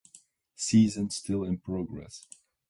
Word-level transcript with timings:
Season 0.55 1.11
still 1.11 1.43
in 1.43 1.59
progress 1.59 2.25